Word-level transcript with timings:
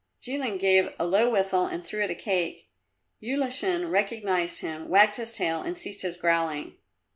Jilin 0.19 0.57
gave 0.57 0.89
a 0.97 1.05
low 1.05 1.29
whistle 1.29 1.65
and 1.67 1.85
threw 1.85 2.01
it 2.03 2.09
a 2.09 2.15
cake. 2.15 2.71
Ulashin 3.21 3.91
recognized 3.91 4.61
him, 4.61 4.89
wagged 4.89 5.17
his 5.17 5.35
tail 5.37 5.61
and 5.61 5.77
ceased 5.77 6.01
his 6.01 6.17
growling. 6.17 6.73